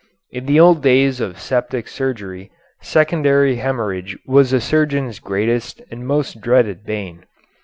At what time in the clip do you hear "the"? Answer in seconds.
0.47-0.59, 4.49-4.59